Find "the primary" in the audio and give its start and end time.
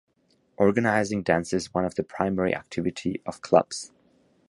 1.93-2.55